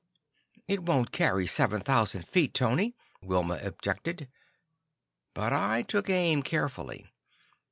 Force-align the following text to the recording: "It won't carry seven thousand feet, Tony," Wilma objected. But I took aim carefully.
"It 0.67 0.79
won't 0.81 1.11
carry 1.11 1.45
seven 1.45 1.79
thousand 1.79 2.23
feet, 2.23 2.55
Tony," 2.55 2.95
Wilma 3.21 3.59
objected. 3.61 4.29
But 5.35 5.53
I 5.53 5.83
took 5.83 6.09
aim 6.09 6.41
carefully. 6.41 7.05